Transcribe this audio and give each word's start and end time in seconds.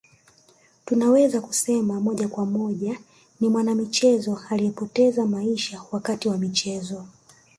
Tunaweza 0.85 1.41
kusema 1.41 1.99
moja 1.99 2.27
kwa 2.27 2.45
moja 2.45 2.99
ni 3.39 3.49
mwanamichezo 3.49 4.41
aliyepoteza 4.49 5.25
maisha 5.25 5.81
wakati 5.91 6.29
wa 6.29 6.37
michezo 6.37 7.05